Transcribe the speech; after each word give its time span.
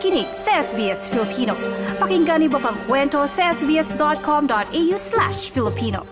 nakikinig 0.00 0.32
sa 0.32 0.64
SBS 0.64 1.12
Filipino. 1.12 1.52
Pakinggan 2.00 2.40
niyo 2.40 2.56
pa 2.56 2.72
ang 2.72 2.78
kwento 2.88 3.20
sa 3.28 3.52
sbs.com.au 3.52 4.96
slash 4.96 5.52
Filipino. 5.52 6.08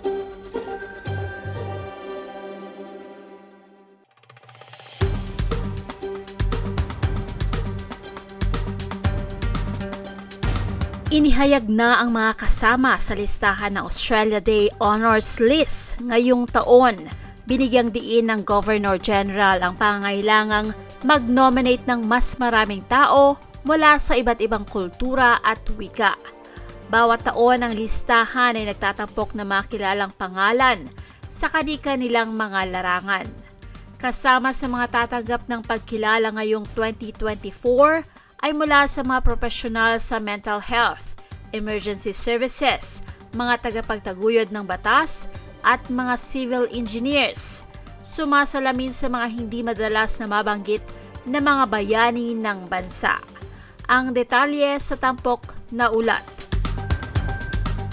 Inihayag 11.08 11.72
na 11.72 12.04
ang 12.04 12.12
mga 12.12 12.44
kasama 12.44 13.00
sa 13.00 13.16
listahan 13.16 13.80
ng 13.80 13.88
Australia 13.88 14.44
Day 14.44 14.68
Honours 14.84 15.40
List 15.40 16.04
ngayong 16.04 16.44
taon. 16.52 17.08
Binigyang 17.48 17.96
diin 17.96 18.28
ng 18.28 18.44
Governor 18.44 19.00
General 19.00 19.56
ang 19.64 19.80
pangailangang 19.80 20.76
mag-nominate 21.08 21.88
ng 21.88 22.04
mas 22.04 22.36
maraming 22.36 22.84
tao 22.84 23.47
mula 23.68 24.00
sa 24.00 24.16
iba't 24.16 24.40
ibang 24.40 24.64
kultura 24.64 25.44
at 25.44 25.60
wika. 25.76 26.16
Bawat 26.88 27.28
taon 27.28 27.60
ang 27.60 27.76
listahan 27.76 28.56
ay 28.56 28.64
nagtatampok 28.64 29.36
na 29.36 29.44
makilalang 29.44 30.08
pangalan 30.16 30.88
sa 31.28 31.52
kadika 31.52 31.92
nilang 31.92 32.32
mga 32.32 32.64
larangan. 32.72 33.28
Kasama 34.00 34.56
sa 34.56 34.72
mga 34.72 34.88
tatanggap 34.88 35.44
ng 35.44 35.60
pagkilala 35.68 36.32
ngayong 36.32 36.64
2024 36.72 38.40
ay 38.40 38.56
mula 38.56 38.88
sa 38.88 39.04
mga 39.04 39.20
profesional 39.20 40.00
sa 40.00 40.16
mental 40.16 40.64
health, 40.64 41.20
emergency 41.52 42.16
services, 42.16 43.04
mga 43.36 43.60
tagapagtaguyod 43.68 44.48
ng 44.48 44.64
batas, 44.64 45.28
at 45.60 45.84
mga 45.92 46.14
civil 46.16 46.64
engineers 46.72 47.68
sumasalamin 48.00 48.94
sa 48.94 49.12
mga 49.12 49.26
hindi 49.28 49.60
madalas 49.60 50.16
na 50.16 50.30
mabanggit 50.30 50.80
na 51.28 51.44
mga 51.44 51.68
bayani 51.68 52.32
ng 52.32 52.70
bansa. 52.72 53.20
Ang 53.88 54.12
detalye 54.12 54.76
sa 54.76 55.00
tampok 55.00 55.72
na 55.72 55.88
ulat. 55.88 56.20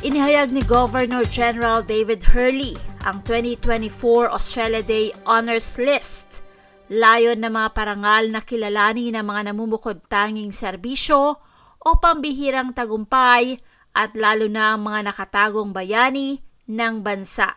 Inihayag 0.04 0.52
ni 0.52 0.60
Governor 0.68 1.24
General 1.24 1.80
David 1.88 2.20
Hurley 2.36 2.76
ang 3.08 3.24
2024 3.24 4.28
Australia 4.28 4.84
Day 4.84 5.16
Honours 5.24 5.80
List. 5.80 6.44
Layon 6.92 7.40
ng 7.40 7.48
mga 7.48 7.72
parangal 7.72 8.28
na 8.28 8.44
kilalanin 8.44 9.16
ng 9.16 9.24
mga 9.24 9.56
namumukod 9.56 10.04
tanging 10.12 10.52
serbisyo 10.52 11.40
o 11.80 11.90
pambihirang 11.96 12.76
tagumpay 12.76 13.56
at 13.96 14.12
lalo 14.20 14.52
na 14.52 14.76
ang 14.76 14.84
mga 14.84 15.16
nakatagong 15.16 15.72
bayani 15.72 16.44
ng 16.68 17.08
bansa. 17.08 17.56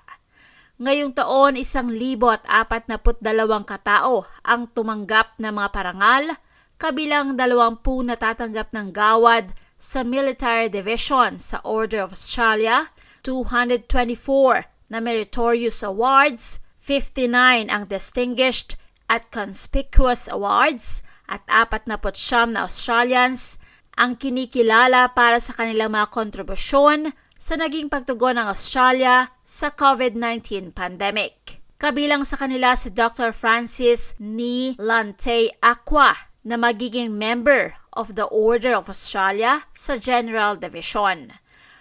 Ngayong 0.79 1.11
taon, 1.11 1.59
isang 1.59 1.91
libo 1.91 2.31
at 2.31 2.47
apat 2.47 2.87
na 2.87 3.03
katao 3.03 4.31
ang 4.47 4.71
tumanggap 4.71 5.35
ng 5.43 5.51
mga 5.51 5.69
parangal, 5.75 6.39
kabilang 6.79 7.35
dalawampu 7.35 8.07
na 8.07 8.15
tatanggap 8.15 8.71
ng 8.71 8.95
gawad 8.95 9.51
sa 9.75 10.07
Military 10.07 10.71
Division 10.71 11.35
sa 11.35 11.59
Order 11.67 12.07
of 12.07 12.15
Australia, 12.15 12.95
224 13.27 14.91
na 14.91 15.03
Meritorious 15.03 15.83
Awards, 15.83 16.63
59 16.79 17.67
ang 17.67 17.85
Distinguished 17.91 18.79
at 19.11 19.29
Conspicuous 19.35 20.31
Awards, 20.31 21.03
at 21.29 21.45
49 21.51 22.57
na 22.57 22.65
Australians 22.65 23.61
ang 23.99 24.17
kinikilala 24.17 25.13
para 25.13 25.43
sa 25.43 25.53
kanilang 25.53 25.93
mga 25.93 26.09
kontribusyon 26.09 27.13
sa 27.37 27.59
naging 27.59 27.91
pagtugon 27.93 28.39
ng 28.39 28.49
Australia 28.49 29.29
sa 29.45 29.75
COVID-19 29.75 30.73
pandemic. 30.73 31.61
Kabilang 31.79 32.27
sa 32.27 32.41
kanila 32.41 32.75
si 32.75 32.91
Dr. 32.91 33.31
Francis 33.31 34.19
Ni 34.19 34.75
Lante 34.83 35.53
Aqua 35.63 36.28
na 36.47 36.55
magiging 36.55 37.19
member 37.19 37.75
of 37.95 38.15
the 38.15 38.27
Order 38.31 38.75
of 38.79 38.87
Australia 38.87 39.67
sa 39.75 39.99
General 39.99 40.55
Division. 40.55 41.35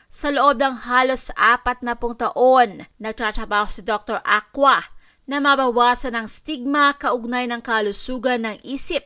Sa 0.08 0.32
loob 0.32 0.58
ng 0.64 0.88
halos 0.88 1.30
apat 1.36 1.84
na 1.84 1.94
pong 1.94 2.16
taon, 2.18 2.88
nagtatrabaho 2.98 3.68
si 3.68 3.84
Dr. 3.84 4.24
Aqua 4.24 4.82
na 5.28 5.44
mabawasan 5.44 6.16
ang 6.16 6.32
stigma 6.32 6.96
kaugnay 6.96 7.46
ng 7.52 7.60
kalusugan 7.60 8.48
ng 8.48 8.58
isip 8.64 9.04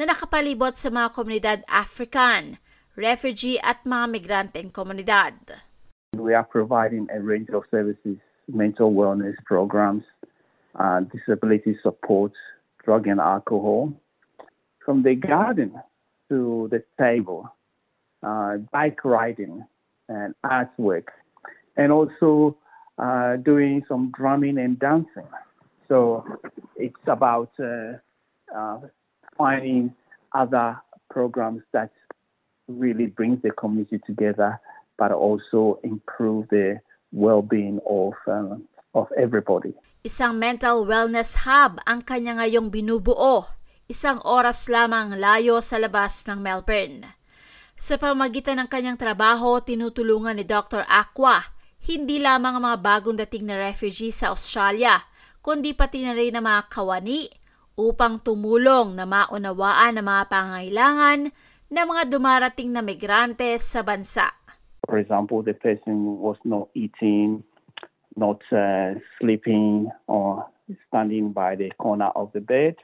na 0.00 0.08
nakapalibot 0.08 0.72
sa 0.74 0.88
mga 0.88 1.08
komunidad 1.12 1.58
African, 1.68 2.56
refugee 2.96 3.60
at 3.60 3.84
mga 3.84 4.06
migranteng 4.08 4.72
komunidad. 4.72 5.36
We 6.16 6.32
are 6.32 6.48
providing 6.48 7.06
a 7.12 7.20
range 7.20 7.52
of 7.52 7.68
services, 7.68 8.16
mental 8.48 8.96
wellness 8.96 9.36
programs, 9.44 10.02
uh, 10.80 11.04
disability 11.12 11.76
support, 11.84 12.32
drug 12.80 13.04
and 13.06 13.20
alcohol. 13.20 13.92
From 14.88 15.04
the 15.04 15.14
garden 15.20 15.76
to 16.32 16.68
the 16.72 16.80
table, 16.96 17.52
uh, 18.24 18.56
bike 18.72 19.04
riding 19.04 19.68
and 20.08 20.32
artwork, 20.40 21.12
and 21.76 21.92
also 21.92 22.56
uh, 22.96 23.36
doing 23.36 23.84
some 23.84 24.10
drumming 24.16 24.56
and 24.56 24.78
dancing. 24.80 25.28
So 25.88 26.24
it's 26.76 27.04
about 27.06 27.52
uh, 27.60 28.00
uh, 28.48 28.80
finding 29.36 29.92
other 30.32 30.80
programs 31.10 31.60
that 31.72 31.92
really 32.66 33.12
brings 33.12 33.42
the 33.42 33.50
community 33.50 34.00
together 34.06 34.58
but 34.96 35.12
also 35.12 35.78
improve 35.84 36.48
the 36.48 36.80
well-being 37.12 37.80
of 37.84 38.12
um, 38.26 38.64
of 38.92 39.06
everybody. 39.16 39.72
Isang 40.02 40.40
mental 40.40 40.84
wellness 40.84 41.46
hub 41.46 41.78
ang 41.86 42.02
kanya 42.02 42.40
ngayong 42.42 42.68
binubuo, 42.72 43.57
isang 43.88 44.20
oras 44.28 44.68
lamang 44.68 45.16
layo 45.16 45.64
sa 45.64 45.80
labas 45.80 46.28
ng 46.28 46.44
Melbourne. 46.44 47.08
Sa 47.72 47.96
pamagitan 47.96 48.60
ng 48.60 48.68
kanyang 48.68 49.00
trabaho, 49.00 49.64
tinutulungan 49.64 50.36
ni 50.36 50.44
Dr. 50.44 50.84
Aqua 50.84 51.40
hindi 51.88 52.20
lamang 52.20 52.58
ang 52.58 52.64
mga 52.68 52.78
bagong 52.84 53.16
dating 53.16 53.48
na 53.48 53.56
refugees 53.56 54.20
sa 54.20 54.36
Australia, 54.36 55.00
kundi 55.40 55.72
pati 55.72 56.04
na 56.04 56.12
rin 56.12 56.36
ang 56.36 56.44
mga 56.44 56.68
kawani 56.68 57.32
upang 57.80 58.20
tumulong 58.20 58.92
na 58.92 59.08
maunawaan 59.08 59.96
ang 59.96 60.04
mga 60.04 60.24
pangailangan 60.28 61.20
ng 61.72 61.86
mga 61.88 62.02
dumarating 62.12 62.76
na 62.76 62.84
migrante 62.84 63.56
sa 63.56 63.80
bansa. 63.80 64.28
For 64.84 65.00
example, 65.00 65.40
the 65.40 65.56
person 65.56 66.20
was 66.20 66.36
not 66.44 66.68
eating, 66.76 67.40
not 68.20 68.44
uh, 68.52 68.98
sleeping, 69.16 69.88
or 70.10 70.44
standing 70.92 71.32
by 71.32 71.56
the 71.56 71.72
corner 71.80 72.12
of 72.12 72.28
the 72.36 72.44
bed. 72.44 72.76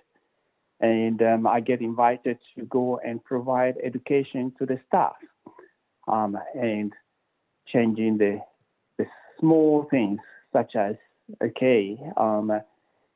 And 0.84 1.22
um, 1.22 1.47
I 1.47 1.61
get 1.61 1.81
invited 1.81 2.39
to 2.59 2.67
go 2.67 3.00
and 3.03 3.25
provide 3.25 3.77
education 3.83 4.53
to 4.59 4.67
the 4.67 4.78
staff 4.87 5.17
um, 6.06 6.37
and 6.55 6.93
changing 7.67 8.19
the, 8.19 8.43
the 8.99 9.06
small 9.41 9.87
things 9.91 10.21
such 10.53 10.77
as, 10.77 10.97
okay, 11.43 11.99
um, 12.19 12.53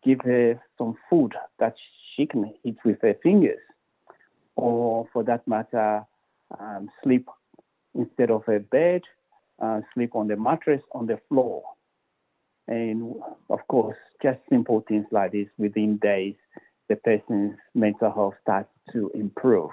give 0.03 0.21
her 0.23 0.59
some 0.79 0.97
food 1.11 1.35
that 1.59 1.75
she 2.17 2.25
can 2.25 2.55
eat 2.65 2.79
with 2.87 3.03
her 3.03 3.15
fingers, 3.23 3.61
or 4.57 5.07
for 5.13 5.23
that 5.25 5.47
matter, 5.47 6.07
um, 6.59 6.89
sleep 7.05 7.29
instead 7.95 8.31
of 8.31 8.49
a 8.49 8.61
bed, 8.61 9.03
uh, 9.61 9.81
sleep 9.93 10.17
on 10.17 10.27
the 10.27 10.37
mattress 10.37 10.83
on 10.93 11.07
the 11.07 11.21
floor. 11.29 11.63
And 12.67 13.15
of 13.51 13.59
course, 13.69 13.99
just 14.23 14.39
simple 14.49 14.83
things 14.89 15.05
like 15.11 15.33
this 15.33 15.49
within 15.59 15.99
days, 15.99 16.37
the 16.89 16.97
person's 16.97 17.57
mental 17.77 18.11
health 18.11 18.37
starts 18.43 18.73
to 18.93 19.13
improve. 19.13 19.71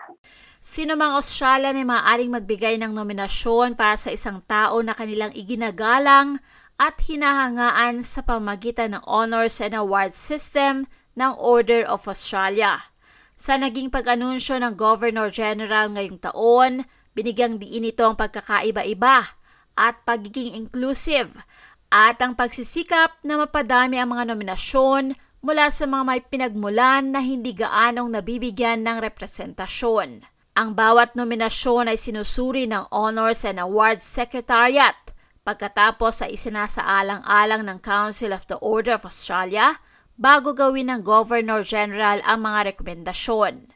Sino 0.60 1.00
mang 1.00 1.16
Australian 1.16 1.80
ay 1.80 1.88
maaaring 1.88 2.32
magbigay 2.32 2.76
ng 2.82 2.92
nominasyon 2.92 3.80
para 3.80 3.96
sa 3.96 4.12
isang 4.12 4.44
tao 4.46 4.84
na 4.84 4.92
kanilang 4.92 5.32
iginagalang 5.32 6.44
at 6.76 7.00
hinahangaan 7.08 8.04
sa 8.04 8.20
pamagitan 8.22 9.00
ng 9.00 9.04
honors 9.08 9.64
and 9.64 9.72
awards 9.72 10.18
system 10.18 10.84
ng 11.16 11.32
Order 11.40 11.88
of 11.88 12.04
Australia. 12.12 12.92
Sa 13.40 13.56
naging 13.56 13.88
pag-anunsyo 13.88 14.60
ng 14.60 14.76
Governor 14.76 15.32
General 15.32 15.88
ngayong 15.88 16.20
taon, 16.20 16.84
Binigyang 17.16 17.56
diin 17.64 17.88
ito 17.88 18.04
ang 18.04 18.20
pagkakaiba-iba 18.20 19.40
at 19.80 19.96
pagiging 20.04 20.52
inclusive 20.52 21.32
at 21.88 22.20
ang 22.20 22.36
pagsisikap 22.36 23.16
na 23.24 23.40
mapadami 23.40 23.96
ang 23.96 24.12
mga 24.12 24.36
nominasyon 24.36 25.16
mula 25.46 25.70
sa 25.70 25.86
mga 25.86 26.04
may 26.10 26.22
pinagmulan 26.26 27.14
na 27.14 27.22
hindi 27.22 27.54
gaanong 27.54 28.10
nabibigyan 28.10 28.82
ng 28.82 28.98
representasyon. 28.98 30.26
Ang 30.58 30.70
bawat 30.74 31.14
nominasyon 31.14 31.86
ay 31.86 32.02
sinusuri 32.02 32.66
ng 32.66 32.90
Honors 32.90 33.46
and 33.46 33.62
Awards 33.62 34.02
Secretariat 34.02 34.98
pagkatapos 35.46 36.26
ay 36.26 36.34
isinasaalang-alang 36.34 37.62
ng 37.62 37.78
Council 37.86 38.34
of 38.34 38.50
the 38.50 38.58
Order 38.58 38.98
of 38.98 39.06
Australia 39.06 39.78
bago 40.18 40.58
gawin 40.58 40.90
ng 40.90 41.06
Governor 41.06 41.62
General 41.62 42.26
ang 42.26 42.42
mga 42.42 42.74
rekomendasyon. 42.74 43.70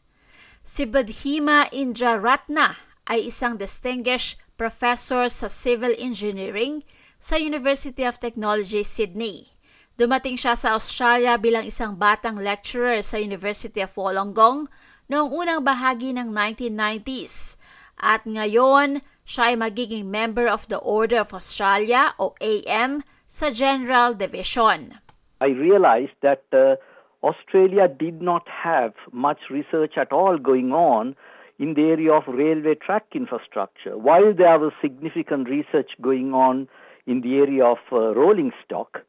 Si 0.65 0.89
Badhima 0.89 1.69
Indra 1.69 2.17
Ratna 2.17 2.81
ay 3.05 3.29
isang 3.29 3.61
distinguished 3.61 4.41
professor 4.57 5.29
sa 5.29 5.45
civil 5.45 5.93
engineering 6.01 6.81
sa 7.21 7.37
University 7.37 8.01
of 8.01 8.17
Technology, 8.17 8.81
Sydney. 8.81 9.58
Dumating 9.99 10.39
siya 10.39 10.55
sa 10.55 10.79
Australia 10.79 11.35
bilang 11.35 11.67
isang 11.67 11.99
batang 11.99 12.39
lecturer 12.39 13.03
sa 13.03 13.19
University 13.19 13.83
of 13.83 13.91
Wollongong 13.99 14.71
noong 15.11 15.29
unang 15.35 15.59
bahagi 15.59 16.15
ng 16.15 16.31
1990s 16.31 17.59
at 17.99 18.23
ngayon 18.23 19.03
siya 19.27 19.51
ay 19.51 19.55
magiging 19.59 20.07
member 20.07 20.47
of 20.47 20.63
the 20.71 20.79
Order 20.79 21.27
of 21.27 21.35
Australia 21.35 22.15
o 22.15 22.31
AM 22.39 23.03
sa 23.27 23.51
General 23.51 24.15
Division. 24.15 24.95
I 25.43 25.51
realized 25.51 26.15
that 26.23 26.47
uh, 26.55 26.79
Australia 27.19 27.91
did 27.91 28.23
not 28.23 28.47
have 28.47 28.95
much 29.11 29.51
research 29.51 29.99
at 29.99 30.15
all 30.15 30.39
going 30.39 30.71
on 30.71 31.11
in 31.59 31.75
the 31.75 31.91
area 31.91 32.15
of 32.15 32.23
railway 32.31 32.79
track 32.79 33.11
infrastructure. 33.11 33.99
While 33.99 34.31
there 34.31 34.63
was 34.63 34.71
significant 34.79 35.51
research 35.51 35.91
going 35.99 36.31
on 36.31 36.71
in 37.03 37.19
the 37.19 37.43
area 37.43 37.67
of 37.67 37.83
uh, 37.91 38.15
rolling 38.15 38.55
stock, 38.63 39.03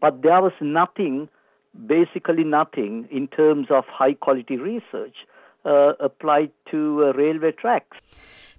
but 0.00 0.22
there 0.22 0.42
was 0.42 0.54
nothing, 0.60 1.28
basically 1.74 2.44
nothing, 2.44 3.08
in 3.10 3.28
terms 3.28 3.68
of 3.70 3.84
high 3.86 4.14
quality 4.14 4.56
research 4.56 5.16
uh, 5.64 5.92
applied 6.00 6.50
to 6.70 7.04
uh, 7.04 7.12
railway 7.16 7.52
tracks. 7.52 7.96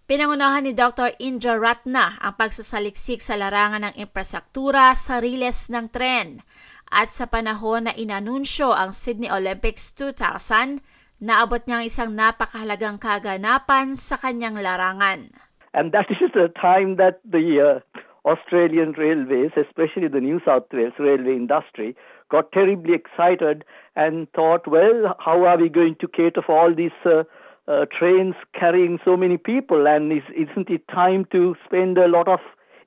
Pinangunahan 0.06 0.70
ni 0.70 0.74
Dr. 0.78 1.18
Indra 1.18 1.58
Ratna 1.58 2.22
ang 2.22 2.38
pagsasaliksik 2.38 3.26
sa 3.26 3.42
larangan 3.42 3.90
ng 3.90 3.96
infrastruktura 3.98 4.94
sa 4.94 5.18
riles 5.18 5.74
ng 5.74 5.90
tren. 5.90 6.46
At 6.94 7.10
sa 7.10 7.26
panahon 7.26 7.90
na 7.90 7.94
inanunsyo 7.98 8.70
ang 8.70 8.94
Sydney 8.94 9.34
Olympics 9.34 9.90
2000, 9.98 10.78
naabot 11.26 11.58
niya 11.66 11.82
ang 11.82 11.86
isang 11.90 12.12
napakahalagang 12.14 13.02
kaganapan 13.02 13.98
sa 13.98 14.22
kanyang 14.22 14.62
larangan. 14.62 15.34
And 15.74 15.90
that 15.90 16.06
is 16.14 16.30
the 16.38 16.54
time 16.54 17.02
that 17.02 17.26
the 17.26 17.82
uh, 17.82 17.95
Australian 18.26 18.94
railways, 18.98 19.52
especially 19.56 20.08
the 20.08 20.20
New 20.20 20.42
South 20.44 20.66
Wales 20.74 20.98
railway 20.98 21.36
industry, 21.38 21.96
got 22.30 22.52
terribly 22.52 22.94
excited 22.94 23.64
and 23.96 24.28
thought, 24.34 24.68
well, 24.68 25.16
how 25.24 25.46
are 25.46 25.62
we 25.62 25.70
going 25.70 25.96
to 26.02 26.08
cater 26.08 26.42
for 26.42 26.58
all 26.58 26.74
these 26.74 26.98
uh, 27.06 27.24
uh, 27.68 27.86
trains 27.98 28.34
carrying 28.58 29.00
so 29.06 29.16
many 29.16 29.38
people? 29.38 29.86
And 29.88 30.12
is, 30.12 30.26
isn't 30.34 30.70
it 30.70 30.88
time 30.90 31.26
to 31.32 31.56
spend 31.66 31.98
a 31.98 32.08
lot 32.08 32.28
of 32.28 32.40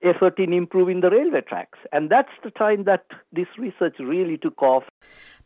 effort 0.02 0.38
in 0.38 0.52
improving 0.52 1.00
the 1.00 1.10
railway 1.10 1.42
tracks? 1.42 1.78
And 1.92 2.10
that's 2.10 2.34
the 2.42 2.50
time 2.50 2.84
that 2.84 3.06
this 3.32 3.48
research 3.56 3.96
really 3.98 4.38
took 4.38 4.60
off. 4.62 4.84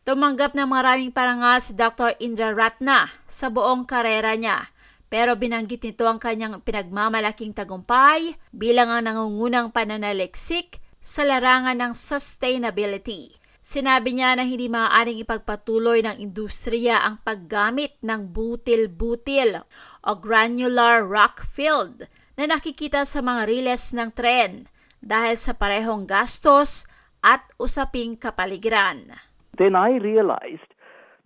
Tumanggap 0.03 0.51
ng 0.51 0.67
maraming 0.67 1.15
parangal 1.15 1.63
si 1.63 1.79
Dr. 1.79 2.11
Indra 2.19 2.51
Ratna 2.51 3.07
sa 3.23 3.47
buong 3.47 3.87
karera 3.87 4.35
niya. 4.35 4.67
Pero 5.13 5.37
binanggit 5.37 5.85
nito 5.85 6.09
ang 6.09 6.17
kanyang 6.17 6.57
pinagmamalaking 6.65 7.53
tagumpay 7.53 8.33
bilang 8.49 8.89
ang 8.89 9.05
nangungunang 9.05 9.69
pananaliksik 9.69 10.81
sa 11.05 11.21
larangan 11.21 11.77
ng 11.77 11.93
sustainability. 11.93 13.37
Sinabi 13.61 14.17
niya 14.17 14.33
na 14.33 14.41
hindi 14.41 14.73
maaaring 14.73 15.21
ipagpatuloy 15.21 16.01
ng 16.01 16.17
industriya 16.17 17.05
ang 17.05 17.21
paggamit 17.21 17.93
ng 18.01 18.33
butil-butil 18.33 19.61
o 20.01 20.17
granular 20.17 21.05
rock 21.05 21.45
filled 21.45 22.09
na 22.33 22.49
nakikita 22.49 23.05
sa 23.05 23.21
mga 23.21 23.45
riles 23.45 23.93
ng 23.93 24.09
tren 24.17 24.65
dahil 24.97 25.37
sa 25.37 25.53
parehong 25.53 26.09
gastos 26.09 26.89
at 27.21 27.45
usaping 27.61 28.17
kapaligiran. 28.17 29.13
Then 29.61 29.77
I 29.77 30.01
realized 30.01 30.73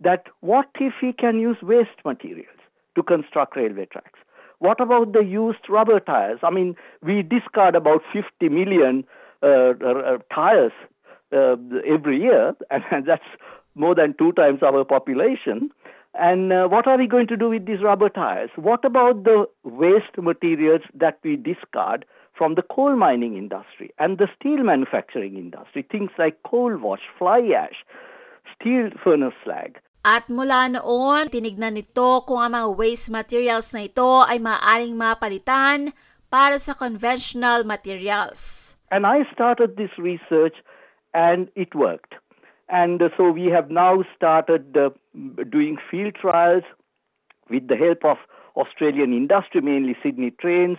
that 0.04 0.28
what 0.44 0.68
if 0.76 0.92
we 1.00 1.16
can 1.16 1.40
use 1.40 1.56
waste 1.64 2.04
materials 2.04 2.57
to 2.98 3.02
construct 3.02 3.56
railway 3.56 3.86
tracks? 3.86 4.18
What 4.58 4.80
about 4.80 5.12
the 5.12 5.24
used 5.24 5.68
rubber 5.68 6.00
tires? 6.00 6.40
I 6.42 6.50
mean, 6.50 6.74
we 7.02 7.22
discard 7.22 7.76
about 7.76 8.02
50 8.12 8.48
million 8.48 9.04
uh, 9.42 10.18
tires 10.34 10.72
uh, 11.32 11.56
every 11.86 12.20
year, 12.20 12.54
and 12.70 13.06
that's 13.06 13.30
more 13.74 13.94
than 13.94 14.14
two 14.18 14.32
times 14.32 14.62
our 14.62 14.84
population. 14.84 15.70
And 16.14 16.52
uh, 16.52 16.66
what 16.66 16.88
are 16.88 16.98
we 16.98 17.06
going 17.06 17.28
to 17.28 17.36
do 17.36 17.50
with 17.50 17.66
these 17.66 17.82
rubber 17.82 18.08
tires? 18.08 18.50
What 18.56 18.84
about 18.84 19.22
the 19.24 19.46
waste 19.62 20.18
materials 20.18 20.80
that 20.94 21.20
we 21.22 21.36
discard 21.36 22.04
from 22.36 22.54
the 22.54 22.62
coal 22.62 22.96
mining 22.96 23.36
industry 23.36 23.90
and 23.98 24.18
the 24.18 24.26
steel 24.38 24.64
manufacturing 24.64 25.36
industry? 25.36 25.86
Things 25.88 26.10
like 26.18 26.42
coal 26.44 26.76
wash, 26.76 27.02
fly 27.16 27.40
ash, 27.56 27.84
steel 28.58 28.90
furnace 29.04 29.34
slag. 29.44 29.78
At 30.06 30.30
mula 30.30 30.70
noon, 30.70 31.26
tinignan 31.28 31.74
nito 31.74 32.22
kung 32.22 32.38
ang 32.38 32.54
mga 32.54 32.68
waste 32.78 33.10
materials 33.10 33.74
na 33.74 33.90
ito 33.90 34.22
ay 34.24 34.38
maaaring 34.38 34.94
mapalitan 34.94 35.90
para 36.30 36.56
sa 36.60 36.76
conventional 36.76 37.66
materials. 37.66 38.74
And 38.90 39.04
I 39.04 39.26
started 39.34 39.76
this 39.76 39.92
research 39.98 40.54
and 41.14 41.50
it 41.56 41.74
worked. 41.74 42.14
And 42.68 43.02
uh, 43.02 43.08
so 43.16 43.30
we 43.32 43.46
have 43.46 43.70
now 43.70 44.04
started 44.14 44.76
uh, 44.76 44.90
doing 45.48 45.78
field 45.90 46.14
trials 46.14 46.64
with 47.50 47.68
the 47.68 47.76
help 47.76 48.04
of 48.04 48.18
Australian 48.56 49.12
industry, 49.12 49.60
mainly 49.60 49.96
Sydney 50.02 50.30
Trains, 50.30 50.78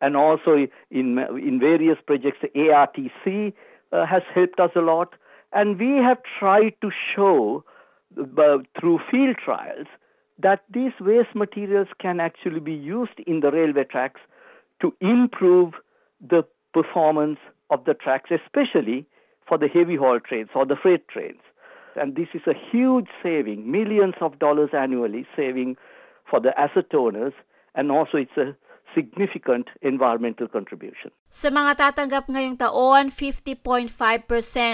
and 0.00 0.16
also 0.16 0.66
in 0.90 1.18
in 1.38 1.58
various 1.60 1.98
projects. 2.04 2.38
The 2.42 2.50
ARTC 2.54 3.52
uh, 3.92 4.06
has 4.06 4.22
helped 4.34 4.60
us 4.60 4.70
a 4.74 4.80
lot. 4.80 5.14
And 5.52 5.78
we 5.78 6.02
have 6.02 6.18
tried 6.38 6.74
to 6.82 6.90
show 7.14 7.64
Uh, 8.16 8.58
through 8.80 8.98
field 9.10 9.36
trials 9.36 9.86
that 10.40 10.64
these 10.72 10.92
waste 11.00 11.34
materials 11.34 11.88
can 12.00 12.20
actually 12.20 12.60
be 12.60 12.72
used 12.72 13.18
in 13.26 13.40
the 13.40 13.50
railway 13.50 13.84
tracks 13.84 14.20
to 14.80 14.94
improve 15.00 15.74
the 16.20 16.42
performance 16.72 17.38
of 17.70 17.84
the 17.84 17.94
tracks, 17.94 18.30
especially 18.30 19.06
for 19.46 19.58
the 19.58 19.68
heavy 19.68 19.96
haul 19.96 20.20
trains 20.20 20.48
or 20.54 20.64
the 20.64 20.76
freight 20.76 21.06
trains. 21.08 21.40
And 21.96 22.16
this 22.16 22.28
is 22.32 22.42
a 22.46 22.54
huge 22.54 23.08
saving, 23.22 23.70
millions 23.70 24.14
of 24.20 24.38
dollars 24.38 24.70
annually 24.72 25.26
saving 25.36 25.76
for 26.30 26.40
the 26.40 26.58
asset 26.58 26.94
owners, 26.94 27.32
and 27.74 27.90
also 27.90 28.18
it's 28.18 28.36
a 28.36 28.56
significant 28.94 29.68
environmental 29.82 30.48
contribution. 30.48 31.10
Sa 31.28 31.50
mga 31.50 31.76
tatanggap 31.76 32.24
ngayong 32.30 32.56
taon, 32.56 33.12
50.5% 33.12 33.92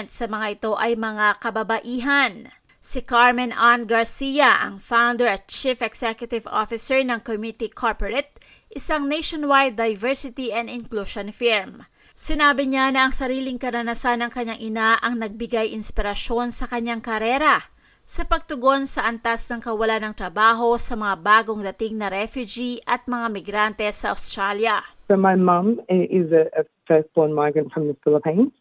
sa 0.07 0.25
mga 0.29 0.47
ito 0.55 0.71
ay 0.79 0.95
mga 0.95 1.41
kababaihan. 1.43 2.53
Si 2.85 3.01
Carmen 3.01 3.49
Ann 3.49 3.89
Garcia, 3.89 4.61
ang 4.61 4.77
founder 4.77 5.25
at 5.25 5.49
chief 5.49 5.81
executive 5.81 6.45
officer 6.45 7.01
ng 7.01 7.17
Committee 7.25 7.73
Corporate, 7.73 8.37
isang 8.69 9.09
nationwide 9.09 9.73
diversity 9.73 10.53
and 10.53 10.69
inclusion 10.69 11.33
firm. 11.33 11.89
Sinabi 12.13 12.69
niya 12.69 12.93
na 12.93 13.09
ang 13.09 13.13
sariling 13.17 13.57
karanasan 13.57 14.21
ng 14.21 14.29
kanyang 14.29 14.61
ina 14.61 15.01
ang 15.01 15.17
nagbigay 15.17 15.73
inspirasyon 15.73 16.53
sa 16.53 16.69
kanyang 16.69 17.01
karera 17.01 17.57
sa 18.05 18.21
pagtugon 18.21 18.85
sa 18.85 19.09
antas 19.09 19.49
ng 19.49 19.65
kawalan 19.65 20.05
ng 20.05 20.13
trabaho 20.13 20.77
sa 20.77 20.93
mga 20.93 21.25
bagong 21.25 21.65
dating 21.65 21.97
na 21.97 22.13
refugee 22.13 22.85
at 22.85 23.09
mga 23.09 23.33
migrante 23.33 23.89
sa 23.97 24.13
Australia. 24.13 24.85
So 25.09 25.17
my 25.17 25.33
mum 25.33 25.81
is 25.89 26.29
a, 26.29 26.53
a 26.53 26.69
firstborn 26.85 27.33
migrant 27.33 27.73
from 27.73 27.89
the 27.89 27.97
Philippines. 28.05 28.53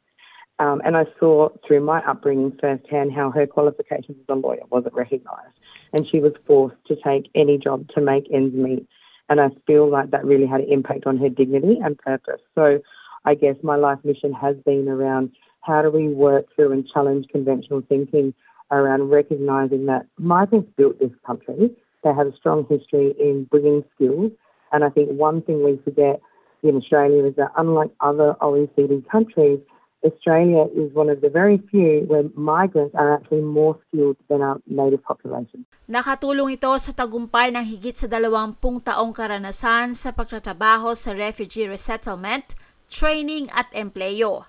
Um, 0.59 0.81
and 0.85 0.97
I 0.97 1.05
saw 1.19 1.49
through 1.67 1.81
my 1.81 2.01
upbringing 2.07 2.57
firsthand 2.61 3.13
how 3.13 3.31
her 3.31 3.47
qualifications 3.47 4.17
as 4.21 4.25
a 4.29 4.35
lawyer 4.35 4.63
wasn't 4.71 4.95
recognised. 4.95 5.55
And 5.93 6.07
she 6.11 6.21
was 6.21 6.33
forced 6.47 6.77
to 6.87 6.97
take 6.97 7.29
any 7.35 7.59
job 7.59 7.89
to 7.95 8.01
make 8.01 8.27
ends 8.33 8.55
meet. 8.55 8.87
And 9.29 9.41
I 9.41 9.49
feel 9.67 9.91
like 9.91 10.11
that 10.11 10.25
really 10.25 10.47
had 10.47 10.61
an 10.61 10.73
impact 10.73 11.07
on 11.07 11.17
her 11.19 11.29
dignity 11.29 11.79
and 11.83 11.99
purpose. 11.99 12.41
So 12.55 12.81
I 13.25 13.35
guess 13.35 13.57
my 13.63 13.77
life 13.77 13.99
mission 14.05 14.33
has 14.33 14.57
been 14.65 14.89
around 14.89 15.33
how 15.63 15.83
do 15.83 15.91
we 15.91 16.09
work 16.09 16.47
through 16.55 16.73
and 16.73 16.87
challenge 16.87 17.27
conventional 17.33 17.83
thinking 17.89 18.35
around 18.71 19.09
recognizing 19.11 19.87
that 19.87 20.07
migrants 20.19 20.71
built 20.77 20.99
this 20.99 21.11
country. 21.27 21.71
They 22.03 22.13
have 22.13 22.27
a 22.27 22.37
strong 22.37 22.67
history 22.69 23.15
in 23.19 23.45
bringing 23.51 23.83
skills. 23.95 24.31
And 24.73 24.85
I 24.85 24.91
think 24.91 25.11
one 25.11 25.43
thing 25.43 25.65
we 25.65 25.81
forget 25.85 26.21
in 26.63 26.77
Australia 26.77 27.25
is 27.25 27.37
that 27.37 27.53
unlike 27.57 27.91
other 28.01 28.35
OECD 28.41 29.09
countries, 29.09 29.61
Australia 30.05 30.69
is 30.77 30.93
one 30.93 31.09
of 31.09 31.25
the 31.25 31.33
very 31.33 31.57
few 31.73 32.05
where 32.05 32.29
migrants 32.37 32.93
are 32.93 33.17
actually 33.17 33.41
more 33.41 33.81
skilled 33.89 34.21
than 34.29 34.45
our 34.45 34.61
native 34.69 35.01
population. 35.01 35.65
Nakatulong 35.89 36.61
ito 36.61 36.69
sa 36.77 36.93
tagumpay 36.93 37.49
ng 37.57 37.65
higit 37.65 37.97
sa 37.97 38.05
dalawampung 38.05 38.85
taong 38.85 39.17
karanasan 39.17 39.97
sa 39.97 40.13
pagtatrabaho 40.13 40.93
sa 40.93 41.17
refugee 41.17 41.65
resettlement, 41.65 42.53
training 42.93 43.49
at 43.57 43.73
empleyo. 43.73 44.45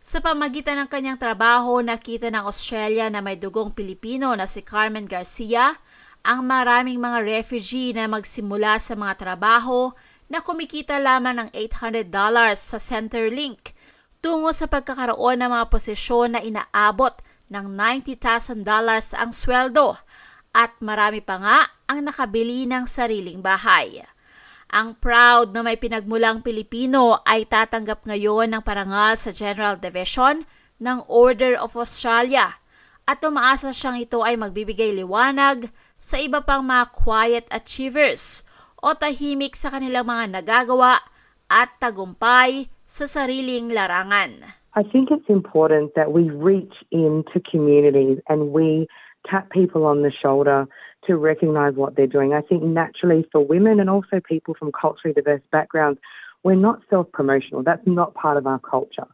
Sa 0.00 0.22
pamagitan 0.22 0.80
ng 0.80 0.88
kanyang 0.88 1.20
trabaho, 1.20 1.82
nakita 1.84 2.32
ng 2.32 2.46
Australia 2.46 3.10
na 3.12 3.20
may 3.20 3.36
dugong 3.36 3.74
Pilipino 3.74 4.32
na 4.32 4.48
si 4.48 4.64
Carmen 4.64 5.04
Garcia 5.04 5.76
ang 6.24 6.46
maraming 6.46 7.02
mga 7.02 7.26
refugee 7.26 7.92
na 7.92 8.06
magsimula 8.06 8.78
sa 8.80 8.96
mga 8.96 9.14
trabaho 9.18 9.92
na 10.30 10.38
kumikita 10.40 11.02
lamang 11.02 11.42
ng 11.42 11.48
$800 11.52 12.06
sa 12.54 12.78
Centerlink 12.78 13.74
tungo 14.20 14.52
sa 14.52 14.68
pagkakaroon 14.68 15.40
ng 15.40 15.50
mga 15.50 15.66
posisyon 15.72 16.36
na 16.36 16.40
inaabot 16.44 17.12
ng 17.50 17.66
$90,000 17.72 18.62
ang 19.16 19.30
sweldo 19.32 19.96
at 20.52 20.76
marami 20.78 21.24
pa 21.24 21.36
nga 21.40 21.58
ang 21.90 22.04
nakabili 22.06 22.68
ng 22.68 22.84
sariling 22.86 23.40
bahay. 23.42 24.04
Ang 24.70 24.94
proud 25.02 25.50
na 25.50 25.66
may 25.66 25.74
pinagmulang 25.74 26.46
Pilipino 26.46 27.18
ay 27.26 27.42
tatanggap 27.48 28.06
ngayon 28.06 28.54
ng 28.54 28.62
parangal 28.62 29.18
sa 29.18 29.34
General 29.34 29.74
Division 29.74 30.46
ng 30.78 31.02
Order 31.10 31.58
of 31.58 31.74
Australia 31.74 32.62
at 33.02 33.18
umaasa 33.26 33.74
siyang 33.74 33.98
ito 33.98 34.22
ay 34.22 34.38
magbibigay 34.38 34.94
liwanag 34.94 35.66
sa 35.98 36.22
iba 36.22 36.38
pang 36.46 36.62
mga 36.62 36.86
quiet 36.94 37.46
achievers 37.50 38.46
o 38.78 38.94
tahimik 38.94 39.58
sa 39.58 39.74
kanilang 39.74 40.06
mga 40.06 40.38
nagagawa 40.38 41.02
at 41.50 41.74
tagumpay 41.82 42.70
sa 42.90 43.06
sariling 43.06 43.70
larangan. 43.70 44.42
I 44.74 44.82
think 44.82 45.14
it's 45.14 45.30
important 45.30 45.94
that 45.94 46.10
we 46.10 46.26
reach 46.26 46.74
into 46.90 47.38
communities 47.38 48.18
and 48.26 48.50
we 48.50 48.90
tap 49.30 49.46
people 49.54 49.86
on 49.86 50.02
the 50.02 50.10
shoulder 50.10 50.66
to 51.06 51.14
recognise 51.14 51.74
what 51.78 51.94
they're 51.94 52.10
doing. 52.10 52.34
I 52.34 52.42
think 52.42 52.66
naturally 52.66 53.22
for 53.30 53.46
women 53.46 53.78
and 53.78 53.88
also 53.88 54.18
people 54.18 54.58
from 54.58 54.74
culturally 54.74 55.14
diverse 55.14 55.42
backgrounds, 55.54 56.00
we're 56.42 56.58
not 56.58 56.82
self 56.90 57.06
promotional. 57.12 57.62
That's 57.62 57.86
not 57.86 58.14
part 58.18 58.36
of 58.36 58.46
our 58.50 58.58
culture. 58.58 59.06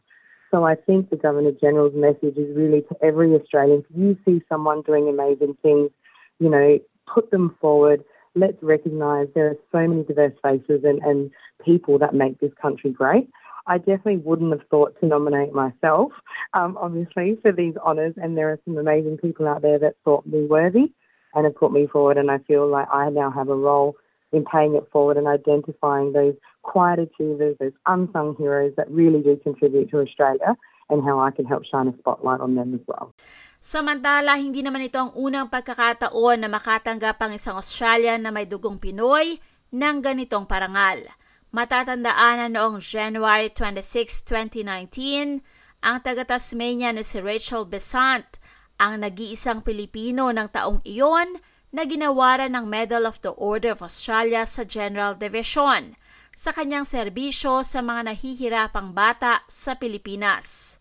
So 0.49 0.63
I 0.63 0.73
think 0.73 1.11
the 1.11 1.15
Governor 1.15 1.51
General's 1.53 1.93
message 1.93 2.33
is 2.33 2.49
really 2.57 2.81
to 2.89 2.95
every 3.05 3.29
Australian 3.35 3.85
if 3.85 3.93
you 3.93 4.17
see 4.25 4.41
someone 4.49 4.81
doing 4.81 5.07
amazing 5.07 5.55
things, 5.61 5.91
you 6.39 6.49
know, 6.49 6.79
put 7.05 7.29
them 7.29 7.55
forward. 7.61 8.01
Let's 8.33 8.57
recognise 8.63 9.27
there 9.35 9.53
are 9.53 9.59
so 9.71 9.85
many 9.85 10.03
diverse 10.03 10.33
faces 10.41 10.81
and, 10.83 10.97
and 11.03 11.29
people 11.63 11.99
that 11.99 12.15
make 12.15 12.39
this 12.39 12.53
country 12.59 12.89
great. 12.89 13.29
I 13.67 13.77
definitely 13.77 14.17
wouldn't 14.17 14.51
have 14.51 14.67
thought 14.69 14.95
to 14.99 15.05
nominate 15.05 15.53
myself, 15.53 16.11
um, 16.53 16.77
obviously, 16.79 17.37
for 17.41 17.51
these 17.51 17.75
honours. 17.77 18.15
And 18.17 18.37
there 18.37 18.49
are 18.49 18.59
some 18.65 18.77
amazing 18.77 19.17
people 19.17 19.47
out 19.47 19.61
there 19.61 19.77
that 19.79 19.95
thought 20.03 20.25
me 20.25 20.45
worthy 20.45 20.91
and 21.35 21.45
have 21.45 21.55
put 21.55 21.71
me 21.71 21.85
forward. 21.85 22.17
And 22.17 22.31
I 22.31 22.39
feel 22.39 22.67
like 22.67 22.87
I 22.91 23.09
now 23.09 23.29
have 23.29 23.49
a 23.49 23.55
role 23.55 23.95
in 24.31 24.43
paying 24.43 24.75
it 24.75 24.87
forward 24.91 25.17
and 25.17 25.27
identifying 25.27 26.13
those 26.13 26.35
quiet 26.63 26.99
achievers, 26.99 27.55
those 27.59 27.75
unsung 27.85 28.35
heroes 28.35 28.73
that 28.75 28.89
really 28.91 29.21
do 29.21 29.37
contribute 29.43 29.91
to 29.91 29.99
Australia 29.99 30.55
and 30.89 31.03
how 31.03 31.19
I 31.19 31.31
can 31.31 31.45
help 31.45 31.63
shine 31.67 31.87
a 31.87 31.95
spotlight 31.99 32.39
on 32.39 32.55
them 32.55 32.73
as 32.73 32.83
well. 32.87 33.11
Samantala, 33.59 34.39
hindi 34.39 34.63
naman 34.63 34.87
ito 34.87 34.95
ang 34.95 35.11
unang 35.15 35.51
pagkakataon 35.51 36.39
na 36.39 36.47
makatanggap 36.47 37.19
ang 37.19 37.35
isang 37.35 37.59
Australian 37.59 38.23
na 38.23 38.31
may 38.31 38.47
dugong 38.47 38.79
Pinoy 38.79 39.35
ng 39.75 39.97
ganitong 39.99 40.47
parangal. 40.47 41.03
Matatandaan 41.47 42.43
na 42.43 42.47
noong 42.51 42.83
January 42.83 43.47
26, 43.47 44.27
2019, 44.27 45.39
ang 45.79 45.97
taga-Tasmania 46.03 46.91
na 46.91 47.07
si 47.07 47.23
Rachel 47.23 47.63
Besant 47.63 48.27
ang 48.75 48.99
nag-iisang 48.99 49.63
Pilipino 49.63 50.27
ng 50.35 50.51
taong 50.51 50.83
iyon 50.83 51.39
na 51.71 51.87
ginawaran 51.87 52.51
ng 52.51 52.67
Medal 52.67 53.07
of 53.07 53.23
the 53.23 53.31
Order 53.39 53.71
of 53.71 53.79
Australia 53.79 54.43
sa 54.43 54.67
General 54.67 55.15
Division 55.15 55.95
sa 56.35 56.51
kanyang 56.51 56.83
serbisyo 56.83 57.63
sa 57.63 57.79
mga 57.79 58.11
nahihirapang 58.11 58.91
bata 58.91 59.47
sa 59.47 59.79
Pilipinas. 59.79 60.77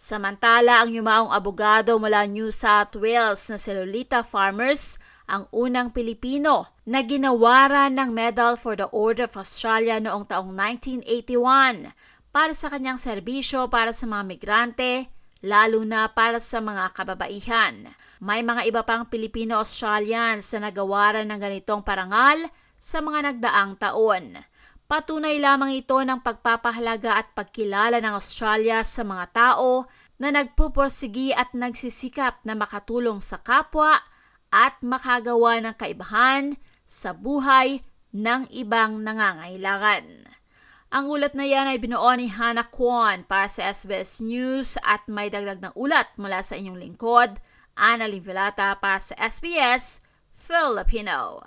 Samantala, 0.00 0.80
ang 0.80 0.90
yumaong 0.94 1.36
abogado 1.36 2.00
mula 2.00 2.24
New 2.24 2.48
South 2.48 2.96
Wales 2.96 3.44
na 3.52 3.60
si 3.60 3.76
Lolita 3.76 4.24
Farmers 4.24 4.96
ang 5.28 5.44
unang 5.52 5.92
Pilipino 5.92 6.72
na 6.88 7.04
ginawaran 7.04 7.92
ng 7.92 8.10
Medal 8.16 8.56
for 8.56 8.74
the 8.74 8.88
Order 8.88 9.28
of 9.28 9.36
Australia 9.36 10.00
noong 10.00 10.24
taong 10.24 10.56
1981 10.56 11.92
para 12.32 12.56
sa 12.56 12.72
kanyang 12.72 12.96
serbisyo 12.96 13.68
para 13.68 13.92
sa 13.92 14.08
mga 14.08 14.24
migrante, 14.24 15.12
lalo 15.44 15.84
na 15.84 16.08
para 16.10 16.40
sa 16.40 16.64
mga 16.64 16.96
kababaihan. 16.96 17.92
May 18.18 18.40
mga 18.40 18.66
iba 18.66 18.82
pang 18.82 19.06
Filipino-Australians 19.06 20.48
na 20.56 20.72
nagawaran 20.72 21.28
ng 21.28 21.38
ganitong 21.38 21.84
parangal 21.84 22.48
sa 22.80 23.04
mga 23.04 23.30
nagdaang 23.30 23.72
taon. 23.76 24.40
Patunay 24.88 25.36
lamang 25.36 25.76
ito 25.76 26.00
ng 26.00 26.24
pagpapahalaga 26.24 27.20
at 27.20 27.36
pagkilala 27.36 28.00
ng 28.00 28.16
Australia 28.16 28.80
sa 28.80 29.04
mga 29.04 29.26
tao 29.36 29.84
na 30.16 30.32
nagpupursigi 30.32 31.36
at 31.36 31.52
nagsisikap 31.52 32.40
na 32.42 32.56
makatulong 32.56 33.20
sa 33.20 33.38
kapwa 33.38 34.00
at 34.48 34.80
makagawa 34.80 35.60
ng 35.60 35.74
kaibahan 35.76 36.56
sa 36.88 37.12
buhay 37.12 37.84
ng 38.16 38.48
ibang 38.52 39.04
nangangailangan. 39.04 40.28
Ang 40.88 41.04
ulat 41.12 41.36
na 41.36 41.44
yan 41.44 41.68
ay 41.68 41.76
binuo 41.76 42.08
ni 42.16 42.32
Hannah 42.32 42.72
Kwon 42.72 43.28
para 43.28 43.44
sa 43.44 43.68
SBS 43.68 44.24
News 44.24 44.80
at 44.80 45.04
may 45.04 45.28
dagdag 45.28 45.60
ng 45.60 45.76
ulat 45.76 46.08
mula 46.16 46.40
sa 46.40 46.56
inyong 46.56 46.80
lingkod, 46.80 47.36
Ana 47.76 48.08
Livilata 48.08 48.72
para 48.80 48.96
sa 48.96 49.12
SBS 49.20 50.00
Filipino. 50.32 51.44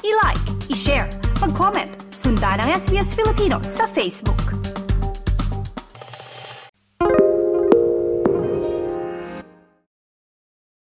I-like, 0.00 0.46
i-share, 0.72 1.12
mag-comment, 1.44 1.92
sundan 2.08 2.64
ang 2.64 2.72
SBS 2.72 3.12
Filipino 3.12 3.60
sa 3.60 3.84
Facebook. 3.84 4.75